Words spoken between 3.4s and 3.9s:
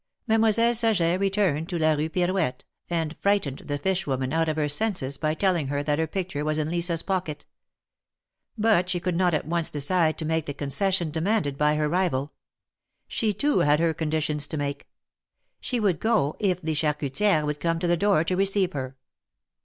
the